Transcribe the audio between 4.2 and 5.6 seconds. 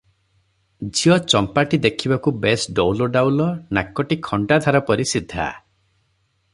ଖଣ୍ଡାଧାର ପରି ସିଧା।